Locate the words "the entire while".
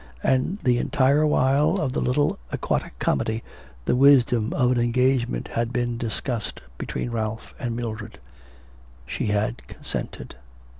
0.63-1.77